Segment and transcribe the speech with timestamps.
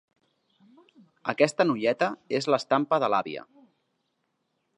[1.33, 2.09] Aquesta noieta
[2.39, 3.45] és l'estampa de l'àvia.